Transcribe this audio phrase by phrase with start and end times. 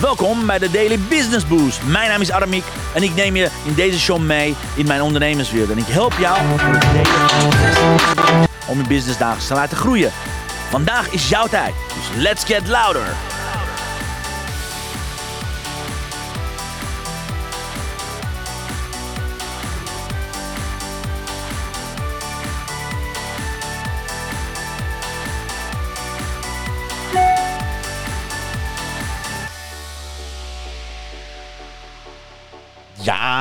[0.00, 1.82] Welkom bij de Daily Business Boost.
[1.82, 2.64] Mijn naam is Aramiek
[2.94, 5.70] en ik neem je in deze show mee in mijn ondernemerswereld.
[5.70, 6.38] En ik help jou
[8.68, 10.12] om je business dagelijks te laten groeien.
[10.70, 13.06] Vandaag is jouw tijd, dus let's get louder.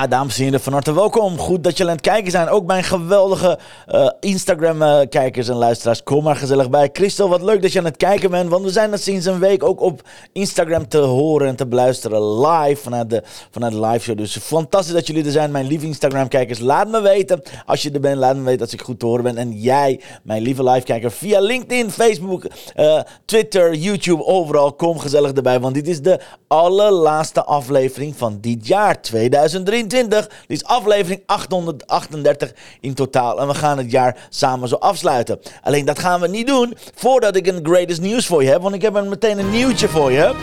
[0.09, 1.38] Dames en heren, van harte welkom.
[1.38, 2.50] Goed dat jullie aan het kijken zijn.
[2.50, 6.04] Ook mijn geweldige uh, Instagram-kijkers en luisteraars.
[6.04, 6.90] Kom maar gezellig bij.
[6.94, 8.49] Christel, wat leuk dat je aan het kijken bent.
[8.49, 10.02] Want we zijn er sinds een week ook op
[10.32, 12.40] Instagram te horen en te beluisteren.
[12.48, 14.18] Live vanuit de, vanuit de live show.
[14.18, 16.60] Dus fantastisch dat jullie er zijn, mijn lieve Instagram-kijkers.
[16.60, 18.18] Laat me weten als je er bent.
[18.18, 19.38] Laat me weten als ik goed te horen ben.
[19.38, 24.74] En jij, mijn lieve live-kijker, via LinkedIn, Facebook, uh, Twitter, YouTube, overal.
[24.74, 25.60] Kom gezellig erbij.
[25.60, 29.95] Want dit is de allerlaatste aflevering van dit jaar, 2020.
[29.96, 30.46] 2023.
[30.48, 33.40] Dit is aflevering 838 in totaal.
[33.40, 35.40] En we gaan het jaar samen zo afsluiten.
[35.63, 38.62] Alleen dat gaan we niet doen voordat ik een greatest news voor je heb.
[38.62, 40.35] Want ik heb meteen een nieuwtje voor je.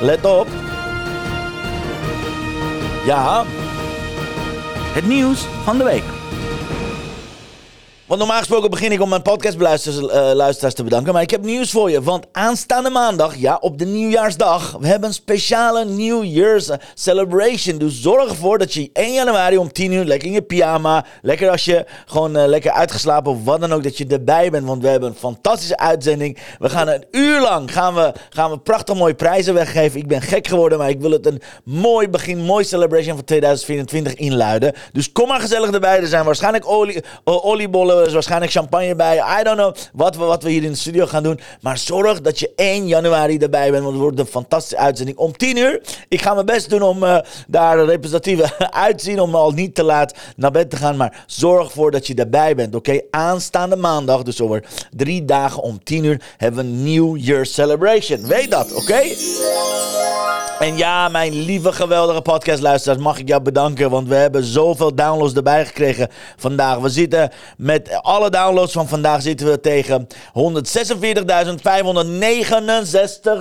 [0.00, 0.46] Let op.
[3.04, 3.44] Ja.
[4.94, 6.25] Het nieuws van de week.
[8.06, 11.12] Want normaal gesproken begin ik om mijn podcastluisteraars uh, te bedanken.
[11.12, 12.02] Maar ik heb nieuws voor je.
[12.02, 17.78] Want aanstaande maandag, ja, op de nieuwjaarsdag, we hebben een speciale New Year's celebration.
[17.78, 21.50] Dus zorg ervoor dat je 1 januari om 10 uur lekker in je pyjama, lekker
[21.50, 24.66] als je gewoon uh, lekker uitgeslapen of wat dan ook, dat je erbij bent.
[24.66, 26.38] Want we hebben een fantastische uitzending.
[26.58, 30.00] We gaan een uur lang gaan we, gaan we prachtig mooie prijzen weggeven.
[30.00, 34.14] Ik ben gek geworden, maar ik wil het een mooi begin, mooi celebration van 2024
[34.14, 34.72] inluiden.
[34.92, 36.00] Dus kom maar gezellig erbij.
[36.00, 39.16] Er zijn waarschijnlijk olie, oliebollen er is waarschijnlijk champagne bij.
[39.40, 41.40] I don't know wat we, wat we hier in de studio gaan doen.
[41.60, 43.82] Maar zorg dat je 1 januari erbij bent.
[43.82, 45.82] Want het wordt een fantastische uitzending om 10 uur.
[46.08, 47.76] Ik ga mijn best doen om uh, daar
[48.96, 49.20] te zien.
[49.20, 50.96] Om al niet te laat naar bed te gaan.
[50.96, 52.74] Maar zorg ervoor dat je erbij bent.
[52.74, 57.46] Oké, aanstaande maandag, dus over drie dagen om 10 uur, hebben we een New Year
[57.46, 58.26] Celebration.
[58.26, 59.02] Weet dat, oké?
[60.58, 63.90] En ja, mijn lieve geweldige podcastluisteraars, mag ik jou bedanken.
[63.90, 66.78] Want we hebben zoveel downloads erbij gekregen vandaag.
[66.78, 70.12] We zitten met alle downloads van vandaag zitten we tegen 146.569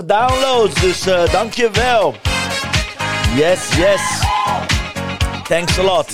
[0.06, 0.82] downloads.
[0.82, 2.14] Dus uh, dankjewel.
[3.36, 4.02] Yes, yes.
[5.48, 6.08] Thanks a lot.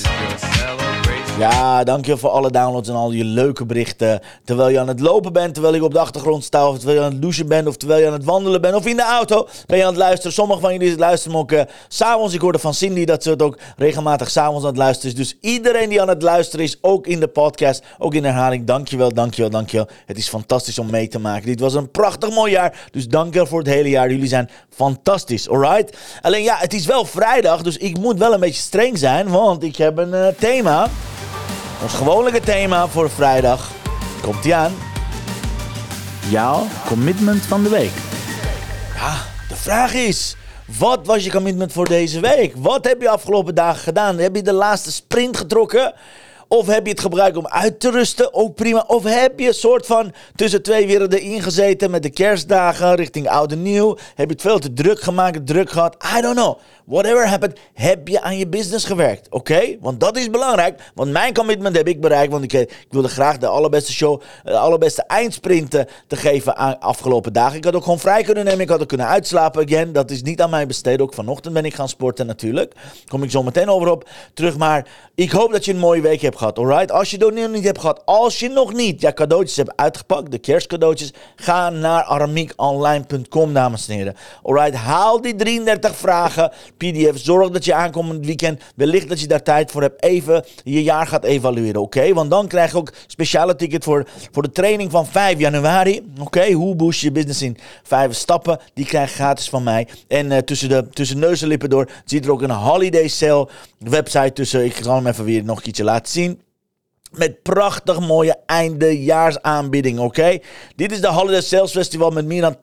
[1.37, 4.21] Ja, dankjewel voor alle downloads en al je leuke berichten.
[4.45, 7.05] Terwijl je aan het lopen bent, terwijl ik op de achtergrond sta, of terwijl je
[7.05, 9.47] aan het douchen bent, of terwijl je aan het wandelen bent, of in de auto
[9.65, 10.33] ben je aan het luisteren.
[10.33, 12.33] Sommigen van jullie luisteren ook uh, s'avonds.
[12.33, 15.17] Ik hoorde van Cindy dat ze het ook regelmatig s'avonds aan het luisteren is.
[15.17, 19.13] Dus iedereen die aan het luisteren is, ook in de podcast, ook in herhaling, dankjewel,
[19.13, 19.87] dankjewel, dankjewel.
[20.05, 21.45] Het is fantastisch om mee te maken.
[21.45, 24.11] Dit was een prachtig mooi jaar, dus dankjewel voor het hele jaar.
[24.11, 25.97] Jullie zijn fantastisch, alright?
[26.21, 29.63] Alleen ja, het is wel vrijdag, dus ik moet wel een beetje streng zijn, want
[29.63, 30.89] ik heb een uh, thema.
[31.81, 33.71] Ons gewone thema voor vrijdag
[34.21, 34.73] komt ie aan.
[36.29, 37.91] Jouw commitment van de week.
[38.95, 39.13] Ja,
[39.47, 40.35] de vraag is...
[40.79, 42.53] Wat was je commitment voor deze week?
[42.55, 44.17] Wat heb je afgelopen dagen gedaan?
[44.17, 45.93] Heb je de laatste sprint getrokken?
[46.47, 48.33] Of heb je het gebruikt om uit te rusten?
[48.33, 48.83] Ook prima.
[48.87, 53.55] Of heb je een soort van tussen twee werelden ingezeten met de kerstdagen richting oude
[53.55, 53.97] nieuw?
[54.15, 55.95] Heb je het veel te druk gemaakt, druk gehad?
[56.17, 56.57] I don't know.
[56.91, 59.29] Whatever happened, heb je aan je business gewerkt.
[59.29, 59.77] Oké?
[59.79, 60.91] Want dat is belangrijk.
[60.95, 62.31] Want mijn commitment heb ik bereikt.
[62.31, 66.79] Want ik, eh, ik wilde graag de allerbeste show, de allerbeste eindsprinten te geven aan
[66.79, 67.57] afgelopen dagen.
[67.57, 68.59] Ik had ook gewoon vrij kunnen nemen.
[68.59, 69.65] Ik had ook kunnen uitslapen.
[69.65, 71.01] Again, dat is niet aan mij besteed.
[71.01, 72.73] Ook vanochtend ben ik gaan sporten natuurlijk.
[73.07, 74.57] Kom ik zo meteen over op terug.
[74.57, 76.57] Maar ik hoop dat je een mooie week hebt gehad.
[76.57, 76.91] Alright?
[76.91, 78.01] Als je het nog niet hebt gehad.
[78.05, 80.31] Als je nog niet ja, cadeautjes hebt uitgepakt.
[80.31, 81.13] De kerstcadeautjes.
[81.35, 84.15] Ga naar aramiekonline.com dames en heren.
[84.43, 84.75] Alright?
[84.75, 87.17] Haal die 33 vragen PDF.
[87.19, 91.07] Zorg dat je aankomend weekend, wellicht dat je daar tijd voor hebt, even je jaar
[91.07, 91.81] gaat evalueren.
[91.81, 92.13] Oké?
[92.13, 96.01] Want dan krijg je ook speciale ticket voor, voor de training van 5 januari.
[96.19, 96.51] Oké?
[96.51, 98.59] Hoe boost je business in vijf stappen?
[98.73, 99.87] Die krijg je gratis van mij.
[100.07, 103.49] En uh, tussen, de, tussen neus en lippen door ziet er ook een holiday sale
[103.77, 104.65] website tussen.
[104.65, 106.39] Ik ga hem even weer nog iets laten zien.
[107.11, 110.37] Met prachtig mooie eindejaarsaanbiedingen, oké?
[110.75, 112.55] Dit is de Holiday Sales Festival met meer dan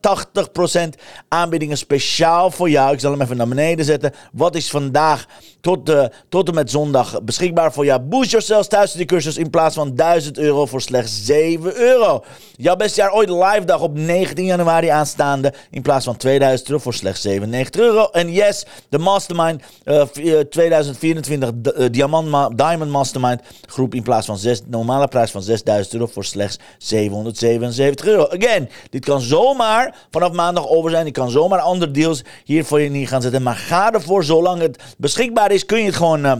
[0.96, 2.92] 80% aanbiedingen speciaal voor jou.
[2.92, 4.12] Ik zal hem even naar beneden zetten.
[4.32, 5.26] Wat is vandaag
[5.60, 8.00] tot, de, tot en met zondag beschikbaar voor jou?
[8.00, 12.24] Boost Yourself thuis die cursus in plaats van 1000 euro voor slechts 7 euro.
[12.56, 16.82] Jouw beste jaar ooit live dag op 19 januari aanstaande in plaats van 2000 euro
[16.82, 18.08] voor slechts 97 euro.
[18.12, 20.02] En yes, de Mastermind uh,
[20.40, 25.94] 2024 uh, Diamant Diamond Mastermind groep in plaats van van 6, normale prijs van 6000
[25.94, 28.28] euro voor slechts 777 euro.
[28.28, 31.06] Again, dit kan zomaar vanaf maandag over zijn.
[31.06, 33.42] Ik kan zomaar andere deals hier voor je neer gaan zetten.
[33.42, 36.24] Maar ga ervoor, zolang het beschikbaar is, kun je het gewoon...
[36.24, 36.32] Uh,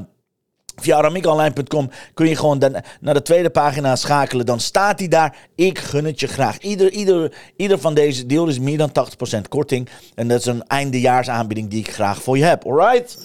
[0.81, 2.59] Via aramiekonline.com kun je gewoon
[3.01, 4.47] naar de tweede pagina schakelen.
[4.47, 5.37] Dan staat hij daar.
[5.55, 6.59] Ik gun het je graag.
[6.59, 8.91] Ieder, ieder, ieder van deze deal is meer dan
[9.37, 9.89] 80% korting.
[10.15, 12.65] En dat is een eindejaarsaanbieding die ik graag voor je heb.
[12.65, 13.19] Alright?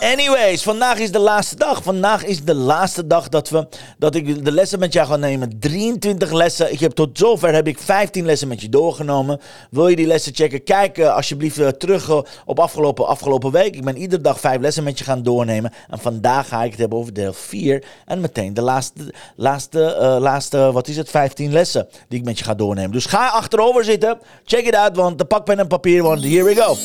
[0.00, 1.82] Anyways, vandaag is de laatste dag.
[1.82, 3.66] Vandaag is de laatste dag dat, we,
[3.98, 5.58] dat ik de lessen met jou ga nemen.
[5.58, 6.72] 23 lessen.
[6.72, 9.40] Ik heb tot zover heb ik 15 lessen met je doorgenomen.
[9.70, 10.64] Wil je die lessen checken?
[10.64, 13.74] Kijk uh, alsjeblieft uh, terug uh, op afgelopen, afgelopen week.
[13.74, 15.72] Ik ben iedere dag 5 lessen met je gaan doornemen.
[15.90, 17.84] En vandaag ga ik het hebben over deel 4.
[18.06, 19.78] En meteen de laatste, laatste,
[20.20, 22.92] laatste wat is het, 15 lessen die ik met je ga doornemen.
[22.92, 24.18] Dus ga achterover zitten.
[24.44, 26.76] Check it out, want de pak pen en papier, want here we go.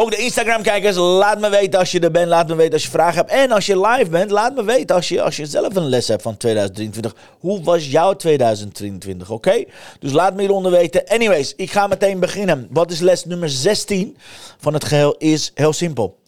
[0.00, 2.28] Ook de Instagram-kijkers, laat me weten als je er bent.
[2.28, 3.30] Laat me weten als je vragen hebt.
[3.30, 6.08] En als je live bent, laat me weten als je, als je zelf een les
[6.08, 7.14] hebt van 2023.
[7.38, 9.64] Hoe was jouw 2023, oké?
[9.98, 11.08] Dus laat me hieronder weten.
[11.08, 12.68] Anyways, ik ga meteen beginnen.
[12.70, 14.16] Wat is les nummer 16
[14.58, 15.14] van het geheel?
[15.18, 16.18] Is heel simpel.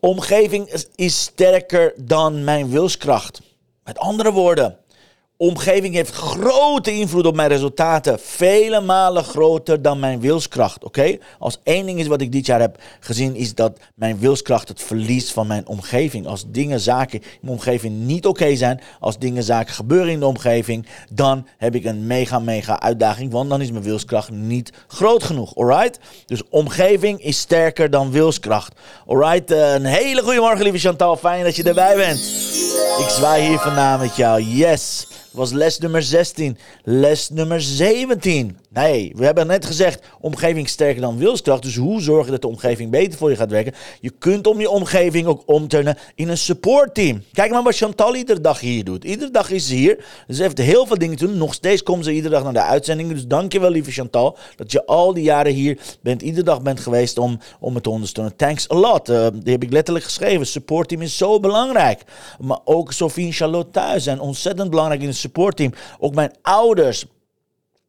[0.00, 3.40] Omgeving is sterker dan mijn wilskracht.
[3.84, 4.78] Met andere woorden,
[5.42, 8.18] omgeving heeft grote invloed op mijn resultaten.
[8.20, 10.84] Vele malen groter dan mijn wilskracht.
[10.84, 11.18] Oké?
[11.38, 14.82] Als één ding is wat ik dit jaar heb gezien, is dat mijn wilskracht het
[14.82, 16.26] verlies van mijn omgeving.
[16.26, 20.26] Als dingen, zaken in mijn omgeving niet oké zijn, als dingen, zaken gebeuren in de
[20.26, 23.32] omgeving, dan heb ik een mega, mega uitdaging.
[23.32, 25.56] Want dan is mijn wilskracht niet groot genoeg.
[25.56, 25.98] Alright?
[26.26, 28.74] Dus omgeving is sterker dan wilskracht.
[29.06, 29.50] Alright?
[29.50, 31.16] Uh, een hele goede morgen, lieve Chantal.
[31.16, 32.18] Fijn dat je erbij bent.
[32.98, 34.42] Ik zwaai hier vandaan met jou.
[34.42, 36.54] Yes was les nummer 16.
[36.86, 38.54] Les nummer 17.
[38.74, 41.62] Nee, we hebben net gezegd, omgeving sterker dan wilskracht.
[41.62, 43.74] Dus hoe zorgen dat de omgeving beter voor je gaat werken?
[44.00, 47.22] Je kunt om je omgeving ook omturnen in een supportteam.
[47.32, 49.04] Kijk maar wat Chantal iedere dag hier doet.
[49.04, 50.04] Iedere dag is ze hier.
[50.28, 51.36] Ze heeft heel veel dingen te doen.
[51.36, 53.14] Nog steeds komt ze iedere dag naar de uitzendingen.
[53.14, 57.18] Dus dankjewel lieve Chantal, dat je al die jaren hier bent, iedere dag bent geweest
[57.18, 58.36] om, om het te ondersteunen.
[58.36, 59.10] Thanks a lot.
[59.10, 60.46] Uh, die heb ik letterlijk geschreven.
[60.46, 62.02] Supportteam is zo belangrijk.
[62.40, 65.72] Maar ook Sophie en Charlotte thuis zijn ontzettend belangrijk in het supportteam.
[65.98, 67.06] Ook mijn ouders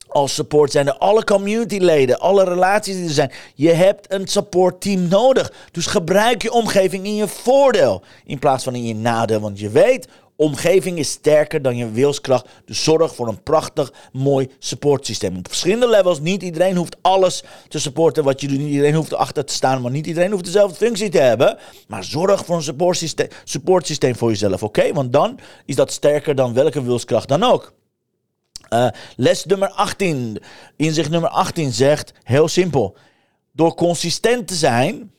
[0.07, 3.31] als support zijn er alle communityleden, alle relaties die er zijn.
[3.55, 5.53] Je hebt een supportteam nodig.
[5.71, 9.39] Dus gebruik je omgeving in je voordeel in plaats van in je nadeel.
[9.39, 12.47] Want je weet, omgeving is sterker dan je wilskracht.
[12.65, 15.38] Dus zorg voor een prachtig, mooi supportsysteem.
[15.38, 16.19] Op verschillende levels.
[16.19, 18.57] Niet iedereen hoeft alles te supporten wat je doet.
[18.57, 19.81] Niet iedereen hoeft erachter te staan.
[19.81, 21.57] Maar niet iedereen hoeft dezelfde functie te hebben.
[21.88, 24.63] Maar zorg voor een supportsysteem, supportsysteem voor jezelf.
[24.63, 24.94] Oké?
[24.94, 27.73] Want dan is dat sterker dan welke wilskracht dan ook.
[28.73, 30.37] Uh, les nummer 18,
[30.75, 32.97] inzicht nummer 18 zegt, heel simpel.
[33.51, 35.11] Door consistent te zijn,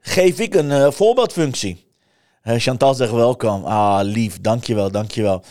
[0.00, 1.86] geef ik een uh, voorbeeldfunctie.
[2.44, 3.64] Uh, Chantal zegt welkom.
[3.64, 5.44] Ah, lief, dankjewel, dankjewel.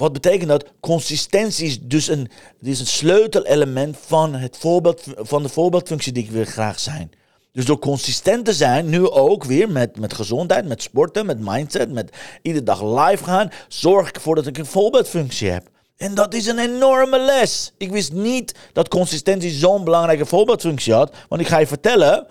[0.00, 0.64] Wat betekent dat?
[0.80, 2.30] Consistentie is dus een,
[2.60, 7.10] is een sleutelelement van, het voorbeeld, van de voorbeeldfunctie die ik wil graag zijn.
[7.52, 11.92] Dus door consistent te zijn, nu ook weer met, met gezondheid, met sporten, met mindset,
[11.92, 15.68] met iedere dag live gaan, zorg ik ervoor dat ik een voorbeeldfunctie heb.
[16.00, 17.72] En dat is een enorme les.
[17.76, 21.14] Ik wist niet dat consistentie zo'n belangrijke voorbeeldfunctie had.
[21.28, 22.26] Want ik ga je vertellen,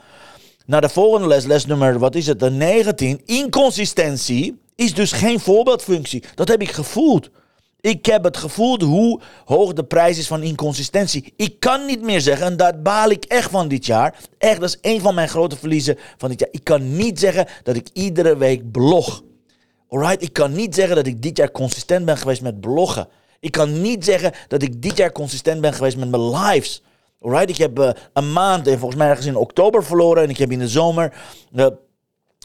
[0.65, 3.21] naar de volgende les, les nummer, wat is het, de 19.
[3.25, 6.23] Inconsistentie is dus geen voorbeeldfunctie.
[6.35, 7.29] Dat heb ik gevoeld.
[7.81, 11.33] Ik heb het gevoeld hoe hoog de prijs is van inconsistentie.
[11.35, 14.15] Ik kan niet meer zeggen, en daar baal ik echt van dit jaar.
[14.37, 16.49] Echt, dat is een van mijn grote verliezen van dit jaar.
[16.51, 19.23] Ik kan niet zeggen dat ik iedere week blog.
[19.89, 23.07] Alright, ik kan niet zeggen dat ik dit jaar consistent ben geweest met bloggen.
[23.39, 26.83] Ik kan niet zeggen dat ik dit jaar consistent ben geweest met mijn lives.
[27.21, 30.23] Alright, ik heb uh, een maand en volgens mij ergens in oktober verloren.
[30.23, 31.13] En ik heb in de zomer
[31.53, 31.65] uh,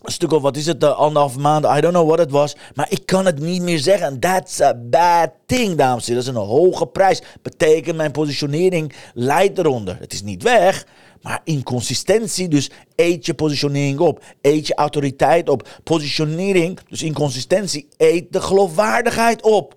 [0.03, 1.65] een stuk of wat is het, uh, anderhalf maand.
[1.65, 2.57] I don't know what it was.
[2.75, 4.21] Maar ik kan het niet meer zeggen.
[4.21, 6.25] That's a bad thing, dames en heren.
[6.25, 7.23] Dat is een hoge prijs.
[7.43, 9.97] Betekent mijn positionering leidt eronder.
[10.01, 10.87] Het is niet weg.
[11.23, 14.23] Maar inconsistentie, dus eet je positionering op.
[14.41, 15.69] Eet je autoriteit op.
[15.85, 19.75] Positionering, dus inconsistentie, eet de geloofwaardigheid op.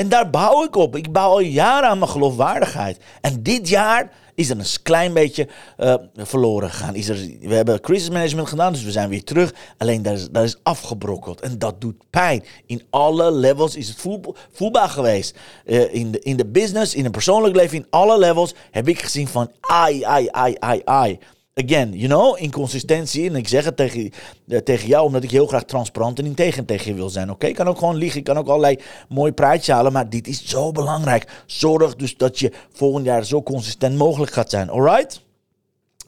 [0.00, 0.96] En daar bouw ik op.
[0.96, 2.98] Ik bouw al jaren aan mijn geloofwaardigheid.
[3.20, 6.94] En dit jaar is er een klein beetje uh, verloren gegaan.
[6.94, 9.54] Is er, we hebben crisis management gedaan, dus we zijn weer terug.
[9.78, 11.40] Alleen dat is, is afgebrokkeld.
[11.40, 12.44] En dat doet pijn.
[12.66, 15.38] In alle levels is het voel, voelbaar geweest.
[15.64, 19.02] Uh, in, de, in de business, in het persoonlijk leven, in alle levels heb ik
[19.02, 21.18] gezien van ai, ai, ai, ai, ai
[21.64, 23.28] again, you know, inconsistentie.
[23.28, 24.12] En ik zeg het tegen,
[24.46, 27.30] uh, tegen jou omdat ik heel graag transparant en integer tegen je wil zijn.
[27.30, 30.28] Oké, ik kan ook gewoon liegen, ik kan ook allerlei mooie praatjes halen, maar dit
[30.28, 31.42] is zo belangrijk.
[31.46, 35.28] Zorg dus dat je volgend jaar zo consistent mogelijk gaat zijn, alright?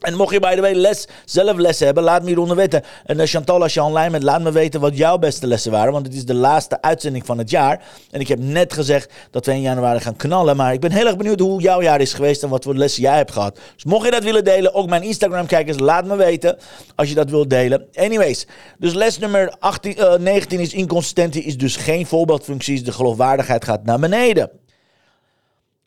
[0.03, 2.83] En mocht je bij de way les, zelf lessen hebben, laat me hieronder weten.
[3.05, 5.93] En uh, Chantal, als je online bent, laat me weten wat jouw beste lessen waren.
[5.93, 7.81] Want het is de laatste uitzending van het jaar.
[8.11, 10.55] En ik heb net gezegd dat we in januari gaan knallen.
[10.55, 13.01] Maar ik ben heel erg benieuwd hoe jouw jaar is geweest en wat voor lessen
[13.01, 13.59] jij hebt gehad.
[13.73, 16.57] Dus mocht je dat willen delen, ook mijn Instagram-kijkers, laat me weten
[16.95, 17.87] als je dat wilt delen.
[17.93, 22.81] Anyways, dus les nummer 18, uh, 19 is inconsistentie, is dus geen voorbeeldfunctie.
[22.81, 24.49] De geloofwaardigheid gaat naar beneden.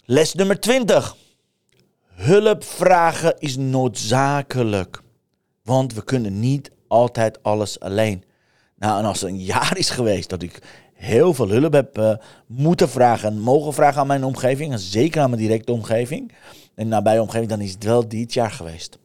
[0.05, 1.17] Les nummer 20.
[2.17, 5.03] Hulp vragen is noodzakelijk.
[5.63, 8.25] Want we kunnen niet altijd alles alleen.
[8.77, 10.63] Nou, en als er een jaar is geweest dat ik
[10.95, 12.15] heel veel hulp heb uh,
[12.47, 16.33] moeten vragen en mogen vragen aan mijn omgeving, en zeker aan mijn directe omgeving
[16.75, 18.99] en nabije omgeving, dan is het wel dit jaar geweest.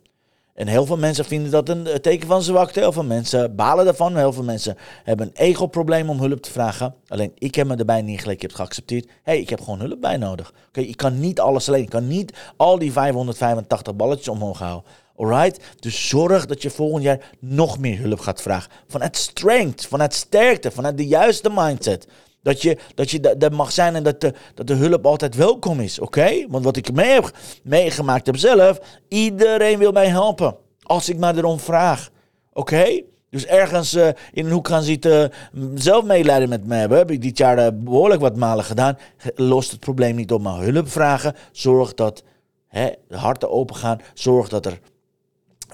[0.61, 2.79] En heel veel mensen vinden dat een teken van zwakte.
[2.79, 4.17] Heel veel mensen balen daarvan.
[4.17, 6.95] Heel veel mensen hebben een ego-probleem om hulp te vragen.
[7.07, 8.35] Alleen ik heb me erbij neergelegd.
[8.35, 9.05] Ik heb het geaccepteerd.
[9.05, 10.53] Hé, hey, ik heb gewoon hulp bij nodig.
[10.67, 11.81] Oké, ik kan niet alles alleen.
[11.81, 14.91] Ik kan niet al die 585 balletjes omhoog houden.
[15.15, 15.59] Alright?
[15.79, 18.71] Dus zorg dat je volgend jaar nog meer hulp gaat vragen.
[18.87, 22.07] Vanuit strength, vanuit sterkte, vanuit de juiste mindset.
[22.41, 25.79] Dat je, dat je dat mag zijn en dat de, dat de hulp altijd welkom
[25.79, 26.45] is, oké?
[26.49, 27.31] Want wat ik mee heb,
[27.63, 30.55] meegemaakt heb zelf, iedereen wil mij helpen.
[30.81, 32.09] Als ik maar erom vraag,
[32.53, 33.01] oké?
[33.29, 35.31] Dus ergens uh, in een hoek gaan zitten,
[35.75, 36.97] zelf medelijden met me hebben.
[36.97, 38.97] Heb ik dit jaar uh, behoorlijk wat malen gedaan.
[39.35, 41.35] Lost het probleem niet op, maar hulp vragen.
[41.51, 42.23] Zorg dat
[42.67, 44.01] hè, de harten open gaan.
[44.13, 44.79] Zorg dat er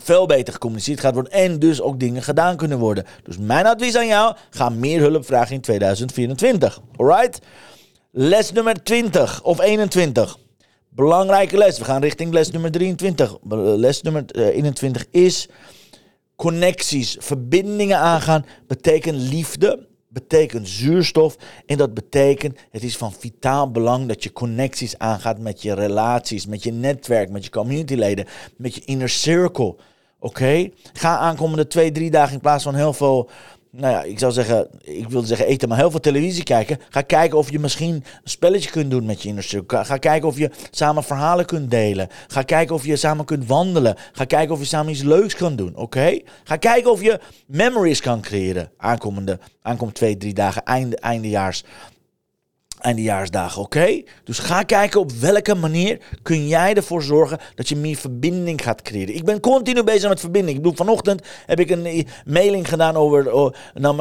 [0.04, 3.06] veel beter gecommuniceerd gaat worden en dus ook dingen gedaan kunnen worden.
[3.24, 6.82] Dus mijn advies aan jou, ga meer hulp vragen in 2024.
[6.96, 7.40] Alright?
[8.12, 10.38] Les nummer 20 of 21.
[10.90, 11.78] Belangrijke les.
[11.78, 13.38] We gaan richting les nummer 23.
[13.78, 15.48] Les nummer 21 eh, is
[16.36, 18.46] connecties, verbindingen aangaan.
[18.68, 21.38] Betekent liefde, betekent zuurstof.
[21.66, 26.46] En dat betekent, het is van vitaal belang dat je connecties aangaat met je relaties,
[26.46, 28.26] met je netwerk, met je communityleden,
[28.58, 29.76] met je inner circle.
[30.20, 30.70] Oké?
[30.94, 33.30] Ga aankomende twee, drie dagen in plaats van heel veel
[33.72, 36.80] nou ja, ik zou zeggen, ik wilde zeggen eten, maar heel veel televisie kijken.
[36.90, 39.86] Ga kijken of je misschien een spelletje kunt doen met je circle.
[39.86, 42.08] Ga kijken of je samen verhalen kunt delen.
[42.28, 43.96] Ga kijken of je samen kunt wandelen.
[44.12, 46.20] Ga kijken of je samen iets leuks kan doen, oké?
[46.44, 51.64] Ga kijken of je memories kan creëren aankomende, aankomende twee, drie dagen, einde, eindejaars
[52.80, 54.02] eindejaarsdagen, oké?
[54.24, 58.82] Dus ga kijken op welke manier kun jij ervoor zorgen dat je meer verbinding gaat
[58.82, 59.16] creëren.
[59.16, 60.58] Ik ben continu bezig met verbinding.
[60.58, 63.96] Ik bedoel, vanochtend heb ik een mailing gedaan over, oh, naar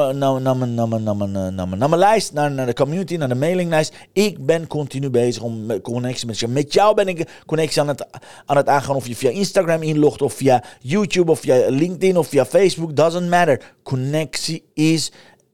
[1.67, 3.93] mijn lijst, naar, naar de community, naar de mailinglijst.
[4.13, 6.47] Ik ben continu bezig om connectie met je.
[6.47, 8.05] Met jou ben ik connectie aan het,
[8.45, 12.27] aan het aangaan of je via Instagram inlogt of via YouTube of via LinkedIn of
[12.27, 12.95] via Facebook.
[12.95, 13.61] Doesn't matter.
[13.83, 15.11] Connectie is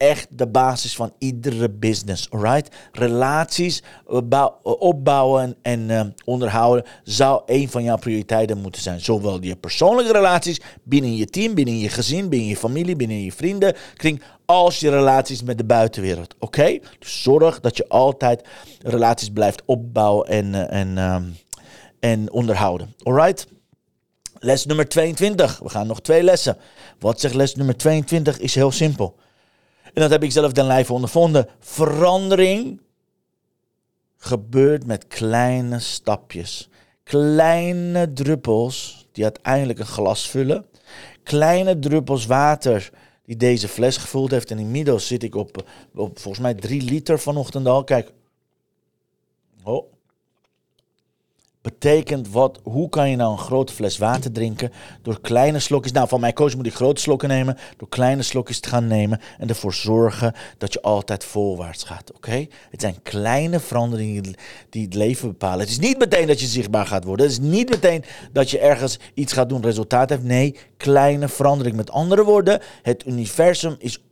[0.09, 2.29] echt de basis van iedere business.
[2.29, 2.75] Alright?
[2.91, 3.83] Relaties
[4.63, 8.99] opbouwen en uh, onderhouden zou een van jouw prioriteiten moeten zijn.
[8.99, 13.31] Zowel je persoonlijke relaties binnen je team, binnen je gezin, binnen je familie, binnen je
[13.31, 16.35] vrienden, kring, als je relaties met de buitenwereld.
[16.39, 16.79] Oké?
[16.99, 18.47] Dus zorg dat je altijd
[18.81, 20.97] relaties blijft opbouwen en, en,
[21.99, 22.95] en onderhouden.
[23.03, 23.47] Alright?
[24.39, 25.59] Les nummer 22.
[25.59, 26.57] We gaan nog twee lessen.
[26.99, 28.39] Wat zegt les nummer 22?
[28.39, 29.15] Is heel simpel.
[29.93, 31.47] En dat heb ik zelf ten lijve ondervonden.
[31.59, 32.81] Verandering
[34.17, 36.69] gebeurt met kleine stapjes.
[37.03, 40.65] Kleine druppels die uiteindelijk een glas vullen.
[41.23, 42.91] Kleine druppels water
[43.25, 44.51] die deze fles gevuld heeft.
[44.51, 47.83] En inmiddels zit ik op, op volgens mij drie liter vanochtend al.
[47.83, 48.11] Kijk.
[49.63, 49.93] Oh,
[51.63, 56.07] betekent wat, hoe kan je nou een grote fles water drinken door kleine slokjes, nou
[56.07, 59.49] van mijn coach moet ik grote slokken nemen, door kleine slokjes te gaan nemen en
[59.49, 62.47] ervoor zorgen dat je altijd voorwaarts gaat, oké?
[62.69, 64.35] Het zijn kleine veranderingen
[64.69, 65.59] die het leven bepalen.
[65.59, 68.59] Het is niet meteen dat je zichtbaar gaat worden, het is niet meteen dat je
[68.59, 71.75] ergens iets gaat doen, resultaat heeft, nee, kleine verandering.
[71.75, 74.03] Met andere woorden, het universum is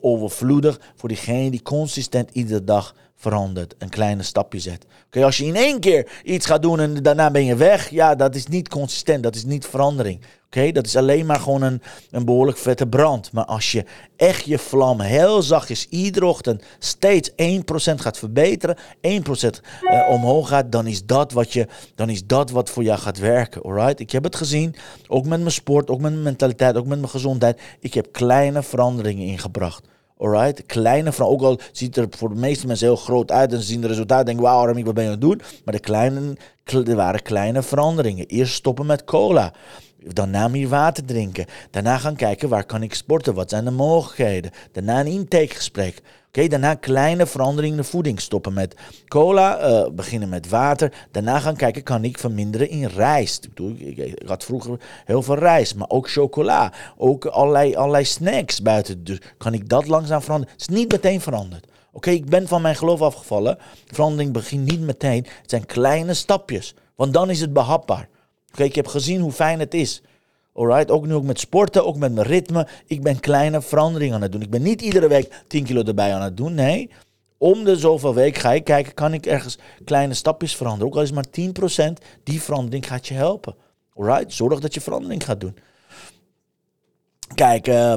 [0.00, 4.86] overvloedig voor diegene die consistent iedere dag verandert, een kleine stapje zet.
[5.06, 8.14] Oké, als je in één keer iets gaat doen en daarna ben je weg, ja,
[8.14, 10.20] dat is niet consistent, dat is niet verandering.
[10.46, 13.32] Oké, dat is alleen maar gewoon een, een behoorlijk vette brand.
[13.32, 13.84] Maar als je
[14.16, 17.34] echt je vlam heel zachtjes iedere ochtend steeds 1%
[17.94, 22.70] gaat verbeteren, 1% uh, omhoog gaat, dan is, dat wat je, dan is dat wat
[22.70, 23.62] voor jou gaat werken.
[23.62, 24.00] Alright?
[24.00, 24.74] Ik heb het gezien,
[25.08, 27.60] ook met mijn sport, ook met mijn mentaliteit, ook met mijn gezondheid.
[27.80, 29.88] Ik heb kleine veranderingen ingebracht.
[30.20, 30.66] Alright?
[30.66, 31.28] Kleine vrouw.
[31.28, 33.86] Ook al ziet er voor de meeste mensen heel groot uit en ze zien de
[33.86, 34.26] resultaten.
[34.26, 35.40] Denken, wauw, Remy, wat ben je aan het doen?
[35.64, 38.26] Maar de kleine, er waren kleine veranderingen.
[38.26, 39.52] Eerst stoppen met cola.
[40.02, 41.46] Daarna meer water drinken.
[41.70, 43.34] Daarna gaan kijken waar kan ik sporten.
[43.34, 44.50] Wat zijn de mogelijkheden?
[44.72, 46.02] Daarna een intakegesprek.
[46.30, 48.20] Oké, daarna kleine veranderingen in de voeding.
[48.20, 48.74] Stoppen met
[49.08, 50.92] cola, uh, beginnen met water.
[51.10, 53.44] Daarna gaan kijken, kan ik verminderen in rijst?
[53.44, 56.72] Ik, bedoel, ik, ik, had vroeger heel veel rijst, maar ook chocola.
[56.96, 59.04] Ook allerlei, allerlei snacks buiten.
[59.04, 60.52] Dus kan ik dat langzaam veranderen?
[60.52, 61.66] Het is niet meteen veranderd.
[61.92, 63.58] Oké, ik ben van mijn geloof afgevallen.
[63.86, 65.26] Verandering begint niet meteen.
[65.40, 66.74] Het zijn kleine stapjes.
[66.94, 68.08] Want dan is het behapbaar.
[68.52, 70.02] Oké, ik heb gezien hoe fijn het is.
[70.60, 72.66] Alright, ook nu ook met sporten, ook met mijn ritme.
[72.86, 74.42] Ik ben kleine veranderingen aan het doen.
[74.42, 76.54] Ik ben niet iedere week 10 kilo erbij aan het doen.
[76.54, 76.90] Nee,
[77.38, 80.86] om de zoveel week ga ik kijken, kan ik ergens kleine stapjes veranderen.
[80.86, 81.24] Ook al is maar
[81.90, 81.92] 10%,
[82.24, 83.54] die verandering gaat je helpen.
[83.94, 85.56] Alright, zorg dat je verandering gaat doen.
[87.34, 87.94] Kijk, uh,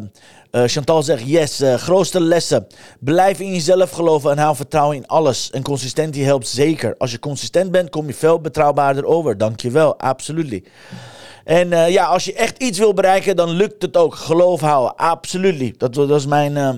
[0.52, 2.68] Chantal zegt, yes, uh, grootste lessen.
[3.00, 5.52] Blijf in jezelf geloven en hou vertrouwen in alles.
[5.52, 6.96] En consistentie helpt zeker.
[6.98, 9.38] Als je consistent bent, kom je veel betrouwbaarder over.
[9.38, 10.68] Dankjewel, absoluut.
[11.44, 14.16] En uh, ja, als je echt iets wil bereiken, dan lukt het ook.
[14.16, 15.80] Geloof houden, absoluut.
[15.80, 16.56] Dat, dat mijn...
[16.56, 16.70] Uh,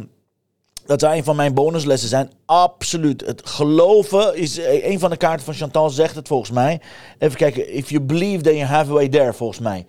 [0.85, 2.31] dat zou een van mijn bonuslessen zijn.
[2.45, 3.25] Absoluut.
[3.25, 6.81] Het geloven is een van de kaarten van Chantal zegt het volgens mij.
[7.19, 7.73] Even kijken.
[7.73, 9.85] If you believe, then you have a way there, volgens mij.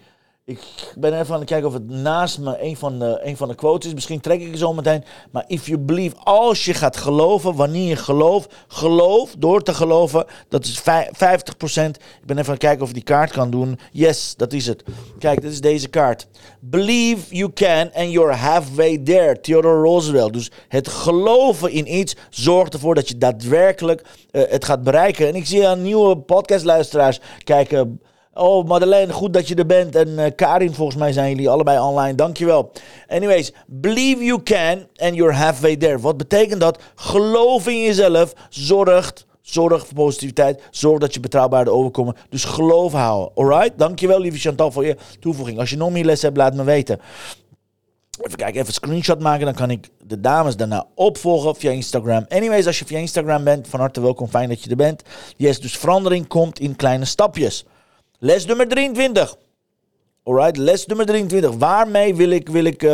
[0.47, 3.49] Ik ben even aan het kijken of het naast me een van, de, een van
[3.49, 3.95] de quotes is.
[3.95, 5.05] Misschien trek ik het zo meteen.
[5.31, 10.27] Maar if you believe, als je gaat geloven, wanneer je gelooft, geloof door te geloven,
[10.49, 10.83] dat is 50%.
[10.83, 13.79] Ik ben even aan het kijken of ik die kaart kan doen.
[13.93, 14.85] Yes, dat is het.
[15.19, 16.27] Kijk, dit is deze kaart.
[16.61, 19.41] Believe you can and you're halfway there.
[19.41, 20.33] Theodore Roosevelt.
[20.33, 25.29] Dus het geloven in iets zorgt ervoor dat je daadwerkelijk uh, het gaat bereiken.
[25.29, 28.01] En ik zie aan nieuwe podcastluisteraars kijken.
[28.39, 29.95] Oh, Madeleine, goed dat je er bent.
[29.97, 32.15] En uh, Karin, volgens mij zijn jullie allebei online.
[32.15, 32.73] Dankjewel.
[33.09, 35.99] Anyways, believe you can and you're halfway there.
[35.99, 36.79] Wat betekent dat?
[36.95, 40.63] Geloof in jezelf zorgt, zorg voor positiviteit.
[40.71, 42.19] Zorg dat je betrouwbaarder overkomt.
[42.29, 43.31] Dus geloof houden.
[43.35, 43.79] Alright?
[43.79, 45.59] Dankjewel, lieve Chantal, voor je toevoeging.
[45.59, 47.01] Als je nog meer les hebt, laat me weten.
[48.21, 49.45] Even kijken, even een screenshot maken.
[49.45, 52.27] Dan kan ik de dames daarna opvolgen via Instagram.
[52.29, 54.29] Anyways, als je via Instagram bent, van harte welkom.
[54.29, 55.03] Fijn dat je er bent.
[55.37, 57.65] Yes, dus verandering komt in kleine stapjes.
[58.19, 59.37] Les nummer 23.
[60.25, 61.57] Alright, les nummer 23.
[61.59, 62.93] Waarmee wil ik, wil ik, uh,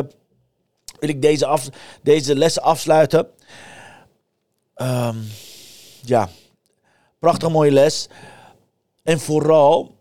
[1.00, 1.68] wil ik deze, af,
[2.02, 3.26] deze lessen afsluiten?
[4.76, 5.24] Um,
[6.00, 6.28] ja,
[7.18, 8.08] prachtig mooie les.
[9.02, 9.94] En vooral,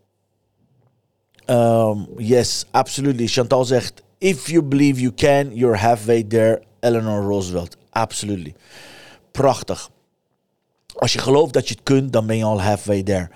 [1.46, 3.30] um, yes, absoluut.
[3.30, 6.62] Chantal zegt, if you believe you can, you're halfway there.
[6.80, 8.54] Eleanor Roosevelt, absoluut.
[9.30, 9.90] Prachtig.
[10.94, 13.30] Als je gelooft dat je het kunt, dan ben je al halfway there.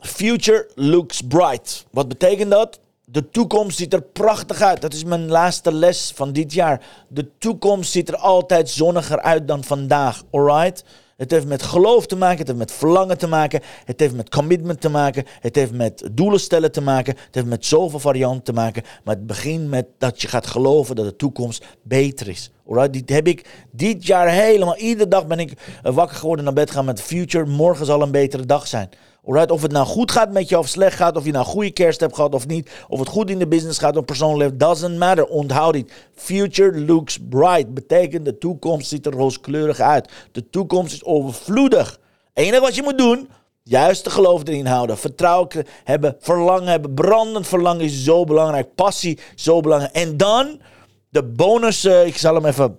[0.00, 1.86] Future looks bright.
[1.90, 2.80] Wat betekent dat?
[3.04, 4.80] De toekomst ziet er prachtig uit.
[4.80, 6.82] Dat is mijn laatste les van dit jaar.
[7.08, 10.22] De toekomst ziet er altijd zonniger uit dan vandaag.
[10.30, 10.84] Alright?
[11.16, 14.28] Het heeft met geloof te maken, het heeft met verlangen te maken, het heeft met
[14.28, 18.42] commitment te maken, het heeft met doelen stellen te maken, het heeft met zoveel varianten
[18.42, 18.82] te maken.
[19.04, 22.50] Maar het begint met dat je gaat geloven dat de toekomst beter is.
[22.68, 22.92] Alright?
[22.92, 26.84] Dit heb ik dit jaar helemaal, iedere dag ben ik wakker geworden naar bed gaan
[26.84, 27.46] met future.
[27.46, 28.88] Morgen zal een betere dag zijn.
[29.24, 31.70] Alright, of het nou goed gaat met je of slecht gaat, of je nou goede
[31.70, 34.58] kerst hebt gehad of niet, of het goed in de business gaat of persoonlijk leven,
[34.58, 35.26] doesn't matter.
[35.26, 35.92] Onthoud dit.
[36.14, 37.74] Future looks bright.
[37.74, 40.10] Betekent de toekomst ziet er rooskleurig uit.
[40.32, 41.98] De toekomst is overvloedig.
[42.32, 43.28] Enige wat je moet doen,
[43.62, 44.98] juist de geloof erin houden.
[44.98, 46.94] Vertrouwen hebben, verlangen hebben.
[46.94, 48.74] Brandend verlangen is zo belangrijk.
[48.74, 49.94] Passie zo belangrijk.
[49.94, 50.60] En dan
[51.08, 52.78] de bonus, uh, ik zal hem even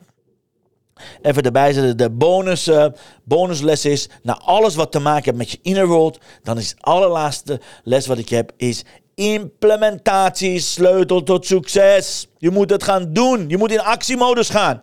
[1.21, 1.97] even erbij zetten.
[1.97, 2.85] De bonus, uh,
[3.23, 6.81] bonusles is, na alles wat te maken heeft met je inner world, dan is het
[6.81, 8.83] allerlaatste les wat ik heb, is
[9.15, 12.27] implementatie sleutel tot succes.
[12.37, 13.49] Je moet het gaan doen.
[13.49, 14.79] Je moet in actiemodus gaan.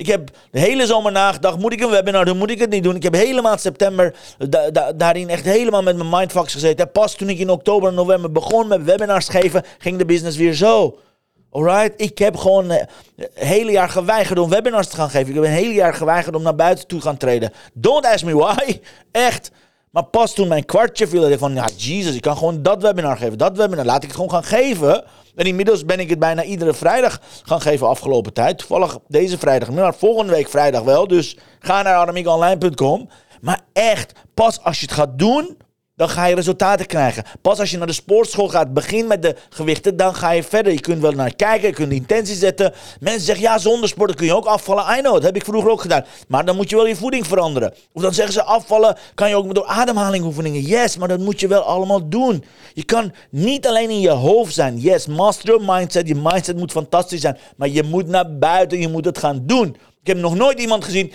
[0.00, 2.82] Ik heb de hele zomer nagedacht, moet ik een webinar doen, moet ik het niet
[2.82, 2.94] doen?
[2.94, 4.14] Ik heb helemaal september
[4.96, 6.90] daarin echt helemaal met mijn mindfucks gezeten.
[6.90, 10.54] Pas toen ik in oktober en november begon met webinars geven, ging de business weer
[10.54, 10.98] zo.
[11.50, 11.92] Alright?
[11.96, 12.86] Ik heb gewoon eh,
[13.34, 15.28] hele jaar geweigerd om webinars te gaan geven.
[15.28, 17.52] Ik heb een hele jaar geweigerd om naar buiten toe te gaan treden.
[17.72, 18.80] Don't ask me why.
[19.12, 19.50] Echt.
[19.90, 22.82] Maar pas toen mijn kwartje viel, dacht ik van, ja, Jesus, ik kan gewoon dat
[22.82, 23.38] webinar geven.
[23.38, 25.04] Dat webinar, laat ik het gewoon gaan geven.
[25.34, 28.58] En inmiddels ben ik het bijna iedere vrijdag gaan geven afgelopen tijd.
[28.58, 31.08] Toevallig deze vrijdag, maar volgende week vrijdag wel.
[31.08, 33.08] Dus ga naar adamiekonline.com.
[33.40, 35.56] Maar echt, pas als je het gaat doen,
[36.00, 37.24] dan ga je resultaten krijgen.
[37.42, 40.72] Pas als je naar de sportschool gaat, begin met de gewichten, dan ga je verder.
[40.72, 42.72] Je kunt wel naar kijken, je kunt de intentie zetten.
[43.00, 44.98] Mensen zeggen, ja, zonder sporten kun je ook afvallen.
[44.98, 46.04] I know, dat heb ik vroeger ook gedaan.
[46.28, 47.74] Maar dan moet je wel je voeding veranderen.
[47.92, 50.60] Of dan zeggen ze, afvallen kan je ook door ademhalingoefeningen.
[50.60, 52.44] Yes, maar dat moet je wel allemaal doen.
[52.74, 54.78] Je kan niet alleen in je hoofd zijn.
[54.78, 56.08] Yes, master your mindset.
[56.08, 57.38] Je mindset moet fantastisch zijn.
[57.56, 59.76] Maar je moet naar buiten, je moet het gaan doen.
[60.00, 61.12] Ik heb nog nooit iemand gezien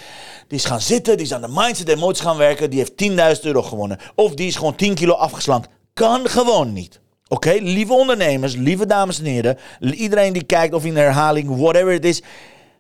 [0.48, 3.42] die is gaan zitten, die is aan de mindset emoties gaan werken, die heeft 10.000
[3.42, 4.00] euro gewonnen.
[4.16, 5.70] Of die is gewoon 10 kilo afgeslankt.
[5.94, 7.00] Kan gewoon niet.
[7.28, 12.06] Oké, lieve ondernemers, lieve dames en heren, iedereen die kijkt of in herhaling, whatever het
[12.06, 12.22] is.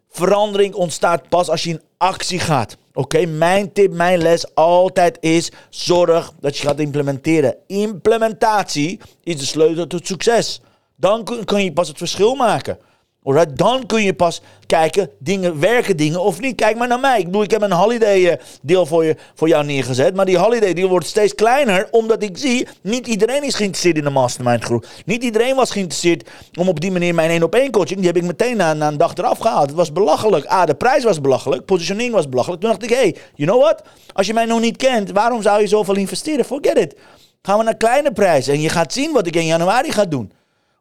[0.09, 2.77] Verandering ontstaat pas als je in actie gaat.
[2.93, 7.55] Oké, mijn tip, mijn les altijd is: zorg dat je gaat implementeren.
[7.67, 10.61] Implementatie is de sleutel tot succes.
[10.95, 12.77] Dan kun je pas het verschil maken.
[13.25, 16.55] Alright, dan kun je pas kijken, dingen, werken dingen of niet.
[16.55, 17.19] Kijk maar naar mij.
[17.19, 20.15] Ik bedoel, ik heb een holiday eh, deel voor, je, voor jou neergezet.
[20.15, 21.87] Maar die holiday deal wordt steeds kleiner.
[21.91, 24.85] Omdat ik zie, niet iedereen is geïnteresseerd in de mastermind groep.
[25.05, 27.97] Niet iedereen was geïnteresseerd om op die manier mijn één op één coaching.
[27.97, 29.67] Die heb ik meteen na, een dag eraf gehaald.
[29.67, 30.45] Het was belachelijk.
[30.45, 31.65] Ah, de prijs was belachelijk.
[31.65, 32.61] Positioning was belachelijk.
[32.61, 33.81] Toen dacht ik, hey, you know what?
[34.13, 36.45] Als je mij nog niet kent, waarom zou je zoveel investeren?
[36.45, 36.95] Forget it.
[37.41, 38.53] Gaan we naar kleine prijzen.
[38.53, 40.31] En je gaat zien wat ik in januari ga doen.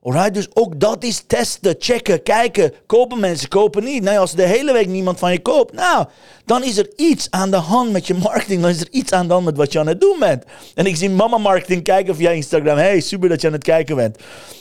[0.05, 2.73] Alright, dus ook dat is testen, checken, kijken.
[2.87, 4.03] Kopen mensen, kopen niet.
[4.03, 6.07] Nee, als de hele week niemand van je koopt, nou,
[6.45, 8.61] dan is er iets aan de hand met je marketing.
[8.61, 10.45] Dan is er iets aan de hand met wat je aan het doen bent.
[10.75, 12.77] En ik zie mama marketing kijken via Instagram.
[12.77, 14.19] Hey, super dat je aan het kijken bent.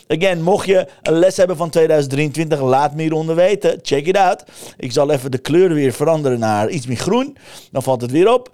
[0.08, 3.80] Again, mocht je een les hebben van 2023, laat me hieronder weten.
[3.82, 4.44] Check it out.
[4.78, 7.38] Ik zal even de kleur weer veranderen naar iets meer groen.
[7.72, 8.52] Dan valt het weer op.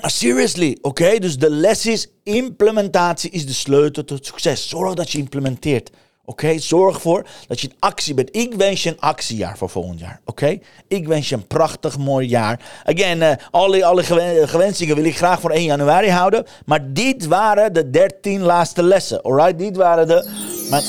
[0.00, 1.18] Maar seriously, oké?
[1.18, 4.68] Dus de les is, implementatie is de sleutel tot succes.
[4.68, 5.90] Zorg dat je implementeert.
[6.28, 8.36] Oké, zorg ervoor dat je actie bent.
[8.36, 10.20] Ik wens je een actiejaar voor volgend jaar.
[10.24, 12.60] Oké, ik wens je een prachtig mooi jaar.
[12.84, 14.02] Again, uh, alle, alle
[14.46, 16.46] gewensingen wil ik graag voor 1 januari houden.
[16.64, 19.22] Maar dit waren de 13 laatste lessen.
[19.22, 20.28] Alright, dit waren de
[20.70, 20.82] mijn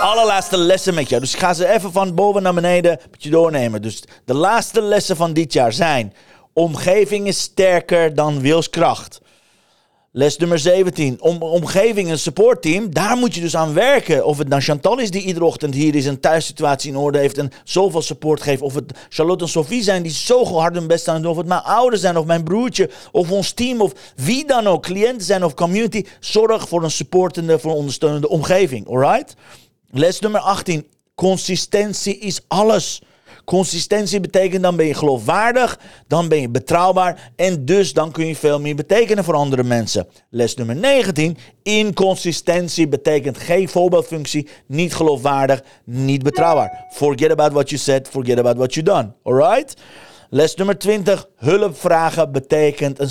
[0.00, 1.20] allerlaatste lessen met jou.
[1.20, 3.82] Dus ik ga ze even van boven naar beneden met je doornemen.
[3.82, 6.12] Dus de laatste lessen van dit jaar zijn.
[6.52, 9.20] Omgeving is sterker dan wilskracht.
[10.14, 11.22] Les nummer 17.
[11.22, 14.26] Om, omgeving, een supportteam, daar moet je dus aan werken.
[14.26, 17.38] Of het nou Chantal is die iedere ochtend hier is, een thuissituatie in orde heeft
[17.38, 18.62] en zoveel support geeft.
[18.62, 21.32] Of het Charlotte en Sophie zijn die zo hard hun best aan het doen.
[21.32, 24.82] Of het mijn ouders zijn, of mijn broertje, of ons team, of wie dan ook.
[24.82, 26.04] Cliënten zijn of community.
[26.20, 28.88] Zorg voor een supportende, voor een ondersteunende omgeving.
[28.88, 29.34] Alright?
[29.90, 30.86] Les nummer 18.
[31.14, 33.02] Consistentie is alles.
[33.44, 38.36] Consistentie betekent dan ben je geloofwaardig, dan ben je betrouwbaar en dus dan kun je
[38.36, 40.06] veel meer betekenen voor andere mensen.
[40.30, 41.36] Les nummer 19.
[41.62, 46.86] Inconsistentie betekent geen voorbeeldfunctie, niet geloofwaardig, niet betrouwbaar.
[46.90, 49.12] Forget about what you said, forget about what you done.
[49.22, 49.74] Alright?
[50.30, 51.28] Les nummer 20.
[51.36, 53.10] Hulp vragen betekent een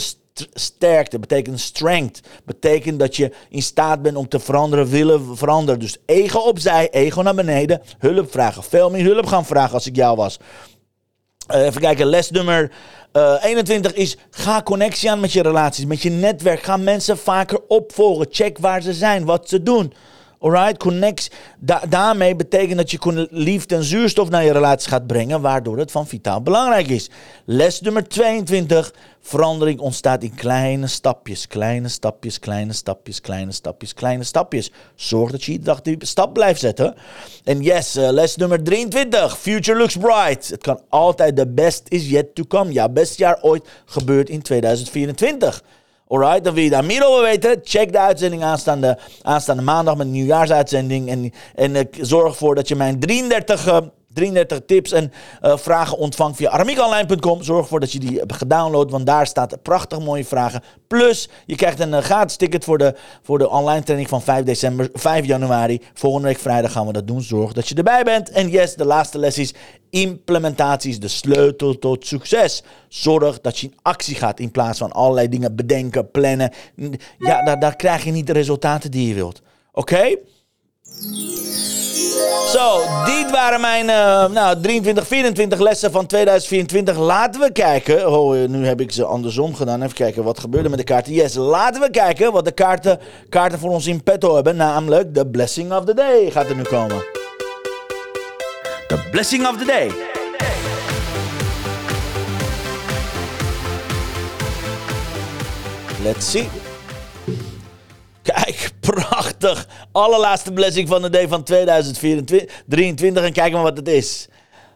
[0.54, 2.20] sterkte, betekent strength.
[2.46, 5.80] Betekent dat je in staat bent om te veranderen, willen veranderen.
[5.80, 7.82] Dus ego opzij, ego naar beneden.
[7.98, 8.64] Hulp vragen.
[8.64, 10.40] Veel meer hulp gaan vragen als ik jou was.
[11.52, 12.72] Uh, even kijken, les nummer
[13.14, 16.64] uh, eh, 21 is: ga connectie aan met je relaties, met je netwerk.
[16.64, 18.28] Ga mensen vaker opvolgen.
[18.30, 19.94] Check waar ze zijn, wat ze doen.
[20.42, 21.32] Alright, connect.
[21.90, 26.08] daarmee betekent dat je liefde en zuurstof naar je relatie gaat brengen, waardoor het van
[26.08, 27.10] vitaal belangrijk is.
[27.46, 28.94] Les nummer 22.
[29.20, 34.72] Verandering ontstaat in kleine stapjes, kleine stapjes, kleine stapjes, kleine stapjes, kleine stapjes.
[34.96, 36.96] Zorg dat je iedere dag die stap blijft zetten.
[37.44, 39.38] En yes, uh, les nummer 23.
[39.38, 40.50] Future looks bright.
[40.50, 42.74] Het kan altijd, the best is yet to come.
[42.74, 45.64] Ja, best jaar ooit gebeurt in 2024.
[46.12, 47.60] Alright, dan wil je daar meer weten.
[47.64, 51.10] Check de uitzending aanstaande, aanstaande maandag met een nieuwjaarsuitzending.
[51.10, 53.82] En, en ik zorg ervoor dat je mijn 33
[54.14, 57.44] 33 tips en uh, vragen ontvangt via aramiekonline.com.
[57.44, 60.62] Zorg ervoor dat je die hebt gedownload, want daar staat prachtig mooie vragen.
[60.88, 64.44] Plus, je krijgt een uh, gratis ticket voor de, voor de online training van 5,
[64.44, 65.82] december, 5 januari.
[65.94, 67.22] Volgende week vrijdag gaan we dat doen.
[67.22, 68.30] Zorg dat je erbij bent.
[68.30, 69.54] En yes, de laatste les is
[69.90, 72.64] implementatie is de sleutel tot succes.
[72.88, 76.52] Zorg dat je in actie gaat in plaats van allerlei dingen bedenken, plannen.
[77.18, 79.42] Ja, daar, daar krijg je niet de resultaten die je wilt.
[79.72, 80.16] Oké?
[82.52, 86.98] Zo, dit waren mijn uh, nou, 23, 24 lessen van 2024.
[86.98, 88.12] Laten we kijken.
[88.12, 89.82] Oh, nu heb ik ze andersom gedaan.
[89.82, 91.14] Even kijken wat gebeurde met de kaarten.
[91.14, 94.56] Yes, laten we kijken wat de kaarten, kaarten voor ons in petto hebben.
[94.56, 96.98] Namelijk de Blessing of the Day gaat er nu komen.
[98.88, 99.92] De Blessing of the Day.
[106.04, 106.61] Let's see.
[108.92, 109.68] Prachtig.
[109.92, 113.24] Allerlaatste blessing van de day van 2023.
[113.24, 114.28] En kijk maar wat het is.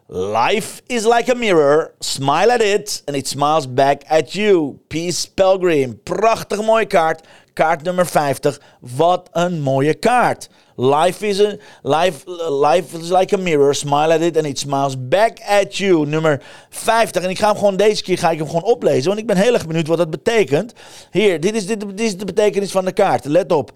[0.08, 1.94] Life is like a mirror.
[2.00, 4.80] Smile at it and it smiles back at you.
[4.88, 6.00] Peace Pilgrim.
[6.04, 7.28] Prachtig mooie kaart.
[7.54, 8.62] Kaart nummer 50.
[8.80, 10.50] Wat een mooie kaart.
[10.76, 13.74] Life is, a, life, life is like a mirror.
[13.74, 16.06] Smile at it and it smiles back at you.
[16.06, 17.24] Nummer 50.
[17.24, 19.08] En ik ga hem gewoon deze keer ga ik hem gewoon oplezen.
[19.08, 20.74] Want ik ben heel erg benieuwd wat dat betekent.
[21.12, 23.26] Hier, dit is, dit is de betekenis van de kaart.
[23.26, 23.72] Let op.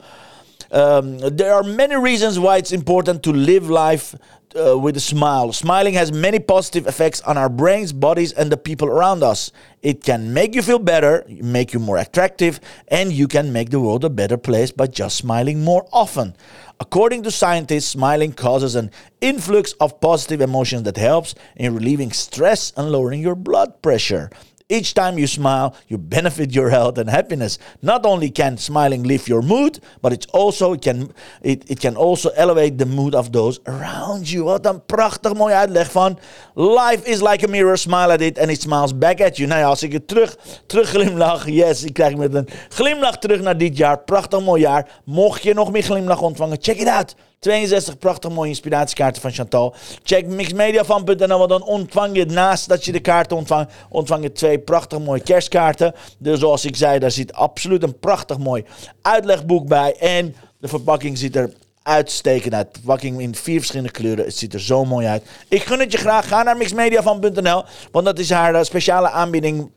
[0.71, 4.15] Um, there are many reasons why it's important to live life
[4.55, 5.51] uh, with a smile.
[5.51, 9.51] Smiling has many positive effects on our brains, bodies, and the people around us.
[9.81, 13.79] It can make you feel better, make you more attractive, and you can make the
[13.79, 16.35] world a better place by just smiling more often.
[16.79, 22.71] According to scientists, smiling causes an influx of positive emotions that helps in relieving stress
[22.77, 24.29] and lowering your blood pressure.
[24.71, 27.57] Each time you smile, you benefit your health and happiness.
[27.81, 31.95] Not only can smiling lift your mood, but it's also it can it, it can
[31.95, 34.43] also elevate the mood of those around you.
[34.43, 36.19] Wat een prachtig mooi uitleg van
[36.55, 37.77] life is like a mirror.
[37.77, 39.47] Smile at it and it smiles back at you.
[39.47, 43.41] Nou ja, als ik het terug, terug glimlach, yes, ik krijg met een glimlach terug
[43.41, 43.99] naar dit jaar.
[43.99, 45.01] Prachtig mooi jaar.
[45.03, 47.15] Mocht je nog meer glimlach ontvangen, check it out.
[47.39, 49.75] 62 prachtig mooie inspiratiekaarten van Chantal.
[50.03, 54.59] Check mixmediafan.nl, want dan ontvang je naast dat je de kaarten ontvangt, ontvang je twee
[54.59, 55.93] prachtig mooie kerstkaarten.
[56.17, 58.65] Dus zoals ik zei, daar zit absoluut een prachtig mooi
[59.01, 59.95] uitlegboek bij.
[59.99, 62.67] En de verpakking ziet er uitstekend uit.
[62.71, 64.25] Verpakking in vier verschillende kleuren.
[64.25, 65.23] Het ziet er zo mooi uit.
[65.47, 66.27] Ik gun het je graag.
[66.27, 69.71] Ga naar mixmediafan.nl, want dat is haar eh, speciale aanbieding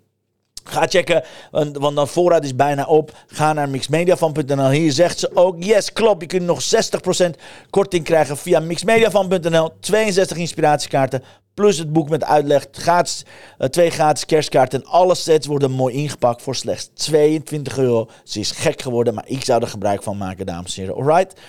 [0.64, 3.16] Ga checken, want, dan voorraad is bijna op.
[3.26, 4.70] Ga naar mixmediafan.nl.
[4.70, 6.20] Hier zegt ze ook, yes, klopt.
[6.20, 7.30] Je kunt nog 60%
[7.70, 9.70] korting krijgen via mixmediafan.nl.
[9.80, 11.22] 62 inspiratiekaarten,
[11.54, 12.66] plus het boek met uitleg.
[12.72, 13.24] Gratis,
[13.58, 14.80] uh, twee gratis kerstkaarten.
[14.80, 18.08] En alle sets worden mooi ingepakt voor slechts 22 euro.
[18.24, 20.96] Ze is gek geworden, maar ik zou er gebruik van maken, dames en heren.
[20.96, 21.40] Alright?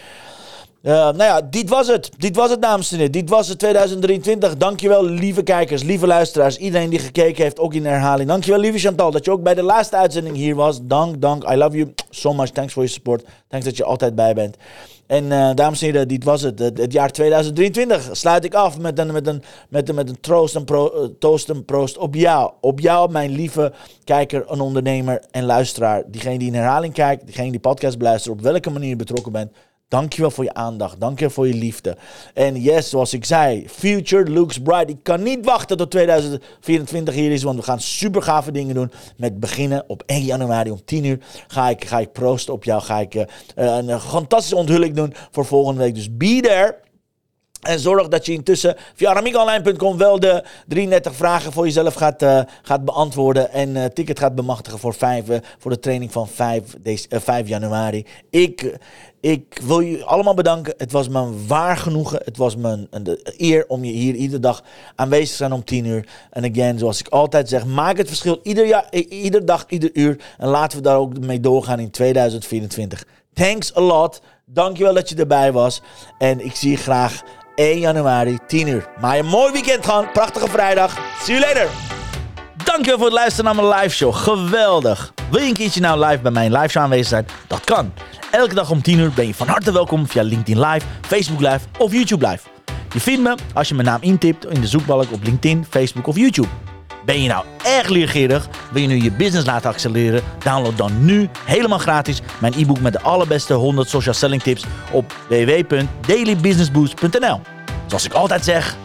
[0.84, 2.10] Uh, nou ja, dit was het.
[2.18, 3.12] Dit was het, dames en heren.
[3.12, 4.58] Dit was het 2023.
[4.58, 6.58] Dankjewel, lieve kijkers, lieve luisteraars.
[6.58, 8.30] Iedereen die gekeken heeft, ook in herhaling.
[8.30, 10.80] Dankjewel, lieve Chantal, dat je ook bij de laatste uitzending hier was.
[10.84, 11.44] Dank, dank.
[11.50, 12.50] I love you so much.
[12.50, 13.24] Thanks for your support.
[13.48, 14.58] Thanks dat je altijd bij bent.
[15.08, 16.60] En uh, dames en heren, dit was het.
[16.60, 16.94] het.
[16.94, 20.64] jaar 2023 sluit ik af met een, met een, met een, met een troost en
[20.64, 22.52] pro, uh, toast en proost op jou.
[22.62, 26.04] Op jou, mijn lieve kijker, een ondernemer en luisteraar.
[26.08, 29.52] Diegene die in herhaling kijkt, diegene die podcast beluistert, op welke manier betrokken bent.
[29.94, 31.00] Dankjewel voor je aandacht.
[31.00, 31.98] Dankjewel voor je liefde.
[32.34, 34.90] En yes, zoals ik zei, future looks bright.
[34.90, 38.92] Ik kan niet wachten tot 2024 hier is, want we gaan super gave dingen doen.
[39.18, 42.82] Met beginnen op 1 januari om 10 uur ga ik, ga ik proosten op jou.
[42.82, 43.26] Ga ik uh,
[43.56, 45.96] een fantastische onthulling doen voor volgende week.
[45.96, 46.76] Dus be there.
[47.64, 52.42] En zorg dat je intussen via aramiekonline.com wel de 33 vragen voor jezelf gaat, uh,
[52.62, 53.52] gaat beantwoorden.
[53.52, 57.48] En uh, ticket gaat bemachtigen voor, 5, uh, voor de training van 5, deze, 5
[57.48, 58.06] januari.
[58.30, 58.78] Ik,
[59.20, 60.74] ik wil je allemaal bedanken.
[60.78, 62.22] Het was me waar genoegen.
[62.26, 64.64] Het was me een, een eer om je hier iedere dag
[64.96, 66.08] aanwezig te zijn om 10 uur.
[66.30, 70.18] En again, zoals ik altijd zeg, maak het verschil ieder, jaar, ieder dag, ieder uur.
[70.38, 73.04] En laten we daar ook mee doorgaan in 2024.
[73.34, 74.22] Thanks a lot.
[74.46, 75.82] Dankjewel dat je erbij was.
[76.18, 77.22] En ik zie je graag
[77.56, 78.88] 1 januari, 10 uur.
[79.02, 80.12] Maar een mooi weekend gaan.
[80.12, 80.98] Prachtige vrijdag.
[81.22, 81.68] See you later.
[82.64, 84.14] Dankjewel voor het luisteren naar mijn live show.
[84.14, 85.14] Geweldig.
[85.32, 87.26] Wil je een keertje nou live bij mijn live show aanwezig zijn?
[87.48, 87.94] Dat kan.
[88.32, 91.60] Elke dag om 10 uur ben je van harte welkom via LinkedIn Live, Facebook Live
[91.78, 92.48] of YouTube Live.
[92.94, 96.16] Je vindt me als je mijn naam intipt in de zoekbalk op LinkedIn, Facebook of
[96.16, 96.48] YouTube.
[97.06, 98.48] Ben je nou erg leergierig?
[98.72, 100.22] Wil je nu je business laten accelereren?
[100.44, 105.14] Download dan nu helemaal gratis mijn e-book met de allerbeste 100 social selling tips op
[105.28, 107.42] www.dailybusinessboost.nl.
[107.88, 108.76] Zoals ik altijd zeg,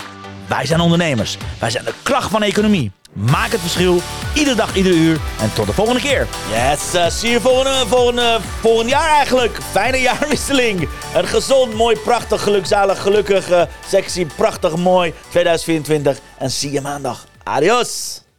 [0.46, 1.36] wij zijn ondernemers.
[1.58, 2.90] Wij zijn de kracht van economie.
[3.12, 4.00] Maak het verschil,
[4.34, 5.18] iedere dag, ieder uur.
[5.40, 6.26] En tot de volgende keer.
[6.50, 9.58] Yes, uh, zie je volgende, volgende, volgend jaar eigenlijk.
[9.70, 10.88] Fijne jaarwisseling.
[11.14, 16.18] Een gezond, mooi, prachtig, gelukzalig, gelukkig, uh, sexy, prachtig, mooi 2024.
[16.38, 17.26] En zie je maandag.
[17.50, 18.22] Adiós!